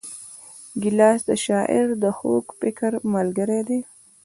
[0.81, 3.79] ګیلاس د شاعر د خوږ فکر ملګری دی.